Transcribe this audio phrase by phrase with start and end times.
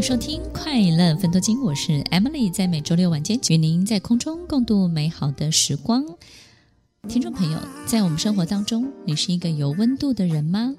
[0.00, 6.02] 收听《快乐分多金》，我是 Emily，在每周六晚间与您在空中共度美好的时光。
[7.06, 10.74] 听众朋友，在我们生活当中，你是一个有温度的人吗？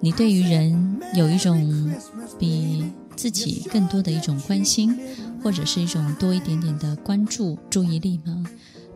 [0.00, 1.94] 你对于人有一种
[2.38, 2.82] 比
[3.14, 4.98] 自己更多的一种关心，
[5.42, 8.44] 或者是一种多一点点的关注、注意力吗？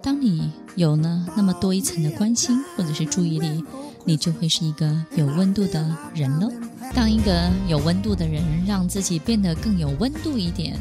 [0.03, 3.63] 当你有了那么多一层的关心或者是注意力，
[4.09, 6.51] 你就会是一个有温度的人喽。
[6.95, 10.79] 当一个有温度的人，让自己变得更有温度一点。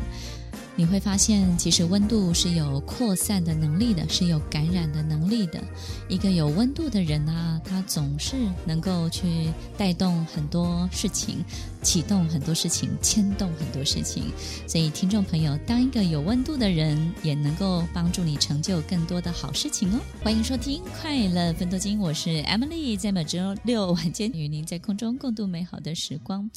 [0.80, 5.60] 你会发现，其实温度是有扩散的能力的，是有感染的能力的。
[6.08, 11.44] 一个有温度的人啊，他总是能够去带动很多事情，
[11.82, 14.26] 启动很多事情，牵动很多事情。
[14.68, 20.00] 所以，听众朋友，当一个有温度的人，也能够帮助你成就更多的好事情哦。
[20.22, 26.52] 欢迎收听《快乐分多金》，我是 Emily，在每周六晚间与您在空中共度美好的时光。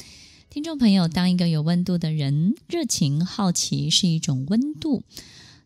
[0.51, 5.01] 听众朋友，当一个有温度的人，热情、好奇是一种温度；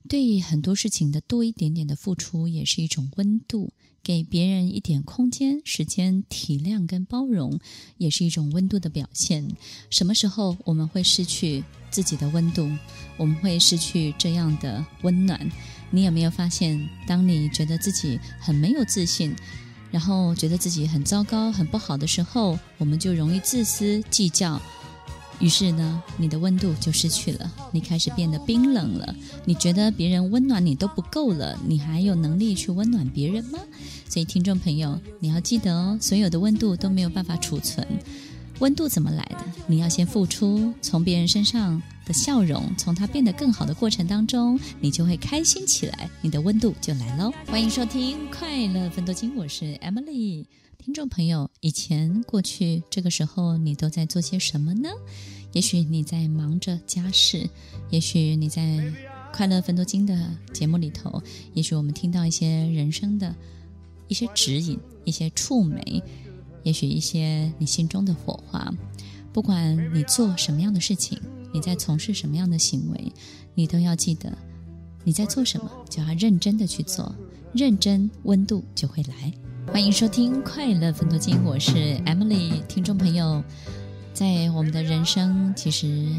[0.08, 3.72] 对很多事情的多一点点的付出，也是一种温度；
[4.04, 7.60] 给别人一点空间、时间、体谅跟包容，
[7.98, 9.48] 也是一种温度的表现。
[9.90, 12.70] 什么时候我们会失去自己的温度？
[13.18, 15.52] 我们会失去这样的温暖？
[15.90, 19.36] 你有没有发现，当你觉得自己很没有自信，
[19.92, 24.62] 然后觉得自己很糟糕、很不好的时候，我们就容易自私、计较。
[25.40, 29.14] 于是呢，你的温度就失去了，你开始变得冰冷了。
[29.44, 33.60] 你觉得别人温暖你都不够了，你还有能力去温暖别人吗？
[34.08, 37.86] 所以，听众朋友，你要记得哦，所有的温度都没有办法储存。
[38.60, 39.46] 温度怎么来的？
[39.68, 47.34] 你要先付出，从别人身上的笑容，从他变得更好的过程当中，你就会开心起来，你的温度就来喽。
[47.48, 50.46] 欢迎收听《快乐分多金》，我是 Emily。
[50.78, 54.90] 听众朋友，以前过去这个时候，你都在做些什么呢？
[55.52, 57.50] 也许你在忙着家事，
[57.90, 58.62] 也许你在
[59.34, 61.22] 《快乐分多金》的节目里头，
[61.54, 63.36] 也许我们听到一些人生的
[64.08, 66.02] 一些指引、一些触媒，
[66.66, 68.74] 也许一些你心中的火花。
[69.32, 71.22] 不管你做什么样的事情，
[71.54, 73.14] 你在从事什么样的行为，
[73.54, 74.36] 你都要记得，
[75.04, 77.14] 你在做什么就要认真的去做，
[77.54, 79.32] 认真温度就会来。
[79.72, 81.72] 欢迎收听《快乐分多金》，我是
[82.06, 82.66] Emily。
[82.66, 83.44] 听众朋友，
[84.12, 86.10] 在我们的人生，其实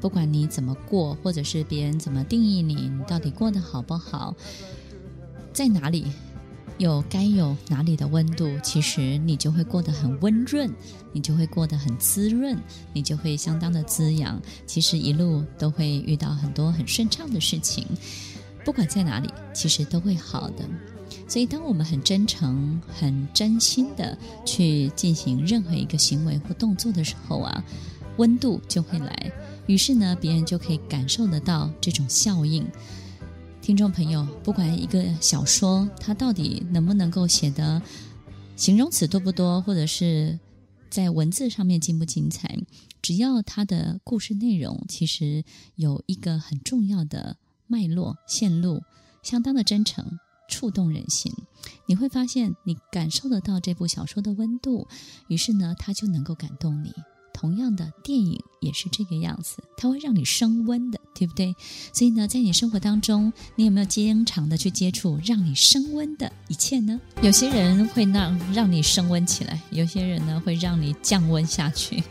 [0.00, 4.34] 不管你怎么过，或者是别人怎么定义你，你到底过得好不好，
[5.52, 6.06] 在哪里
[6.78, 10.70] 有该有哪里的温度，其实你就会过得很温润，
[11.12, 12.56] 你就会过得很滋润，
[12.92, 14.40] 你就会相当的滋养。
[14.64, 17.84] 其实一路都会遇到很多很顺畅的事情，
[18.64, 20.64] 不管在哪里，其实都会好的。
[21.26, 27.64] 所以，当我们很真诚、很真心的去进行任何一个行为或动作的时候啊，
[28.18, 29.32] 温度就会来。
[29.66, 32.64] 于是呢，别人就可以感受得到这种效应。
[33.68, 37.82] 听众朋友，不管一个小说它到底能不能够写得
[38.56, 40.38] 形容词多不多，或者是
[40.88, 42.56] 在文字上面精不精彩，
[43.02, 47.36] 只要它的故事内容其实有一个很重要的
[47.66, 48.82] 脉络线路，
[49.22, 50.18] 相当的真诚。
[50.48, 51.30] 触动人心，
[51.84, 54.88] 你会发现你感受得到这部小说的温度，
[55.28, 56.90] 于是呢，它就能够感动你。
[57.38, 61.54] 同样的电影也是这个样子，它会让你升温的，对不对？
[61.92, 67.00] 所以呢，在你生活当中，你有没有经常的去接触让你升温的一切呢？
[67.22, 72.02] 有些人会让让你升温起来，有些人呢会让你降温下去。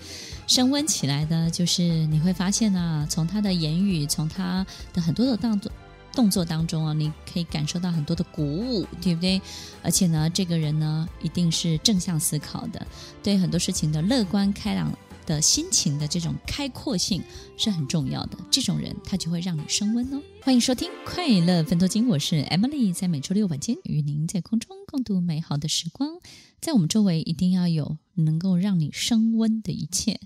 [0.48, 5.70] 升温起来的，就是你会发现啊，从他的言语，从他的很多的动作。
[6.14, 9.40] 动作当中啊，你可以感受到很多的鼓舞，对不对？
[9.84, 12.88] 而且呢，这个人呢，一定是正向思考的，
[13.22, 14.92] 对很多事情的乐观开朗
[15.28, 17.22] 的心情的这种开阔性
[17.58, 18.38] 是很重要的。
[18.50, 20.24] 这种人，他就会让你升温哦。
[20.42, 26.22] 欢迎收听《快乐分多金》，我是 Emily，在每周六晚间与您在空中共度美好的时光。
[26.62, 30.22] 在我们周围，一定要有能够让你升温的一切。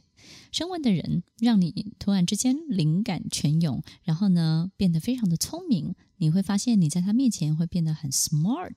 [0.52, 5.96] 升温的人，让你突然之间灵感泉涌，然后呢，变得非常的聪明。
[6.18, 8.74] 你会发现你在他面前会变得很 smart，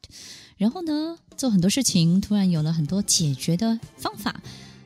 [0.57, 4.41] 然后呢，做很多事情突然有了很多解决的方法，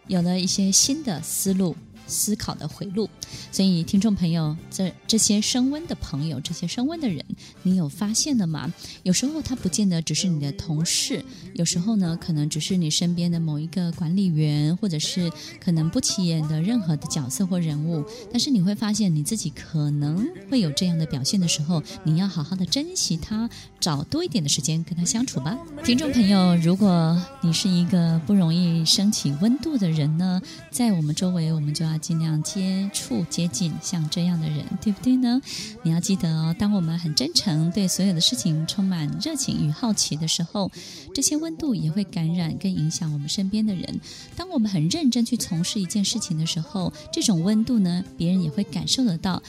[0.09, 1.77] 有了一些新的思路。
[2.11, 3.11] 思考的回路。
[3.53, 7.23] 所以，听众朋友，这这些升温的朋友，这些升温的人，
[7.63, 8.73] 你有发现了吗？
[9.03, 11.23] 有时候他不见得只是你的同事，
[11.59, 15.29] 有时候呢，可能只是你身边的某一个管理员，或者是
[15.61, 18.05] 可能不起眼的任何的角色或人物。
[18.31, 23.51] 但是你会发现，你自己可能会有这样的表现的时候，你要好好的珍惜他，
[23.81, 25.59] 找多一点的时间跟他相处吧。
[25.85, 30.41] 听众朋友，如果你是一个不容易升起温度的人呢，
[30.71, 35.41] 在我们周围，我们就要尽量接触、接近像这样的人，对不对呢？
[35.83, 40.71] 你要记得哦，当我们很真诚，对所有的事情充满热情与好奇的时候，
[41.13, 44.01] 这些温温度也会感染跟影响我们身边的人。
[44.37, 49.43] 当我们很认真去从事一件事情的时候，这种温度呢，别人也会感受得到。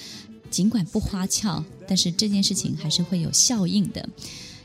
[0.50, 4.07] 尽管不花俏，但是这件事情还是会有效应的。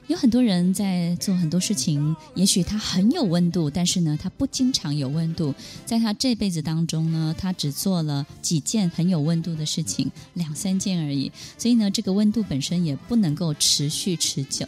[0.06, 5.54] 有很多人在做很多事情，也许他很有温度，但是呢，他不经常有温度。
[5.86, 11.32] 在他这辈子当中呢，他只做了几件很有温度的事情，两三件而已。
[11.56, 14.66] 所以呢，这个温度本身也不能够持续持久。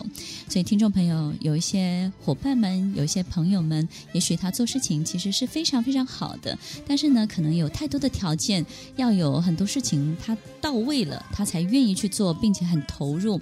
[0.48, 8.64] 所以，听众朋友，有一些伙伴们，有一些朋友们，也许他做事情其实是非常非常好的，但是呢，可能有太多的条件，
[8.96, 13.38] 要有很多事情他到位了，他才愿意去做，并且很投入。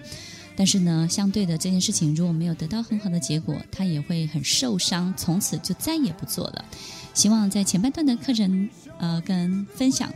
[0.57, 6.65] 但是呢，相对的这件事情如果没有得到很好的结果，他也会很受伤，从此就再也不做了。
[7.13, 8.69] 希望在前半段的课程，
[8.99, 10.13] 呃，跟分享，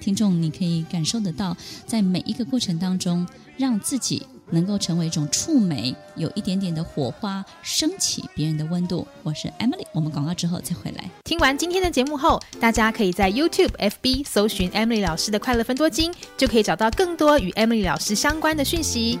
[0.00, 1.56] 听众你可以感受得到，
[1.86, 3.26] 在每一个过程当中，
[3.56, 4.26] 让自己。
[4.52, 9.06] 能够成为一种触媒，有一点点的火花，升起别人的温度。
[9.22, 11.08] 我是 Emily，我们广告之后再回来。
[11.22, 19.20] 听完今天的节目后，大家可以在 YouTube、FB 搜寻 Emily 老师的快乐分多金，就可以找到更多与 Emily 老师相关的讯息。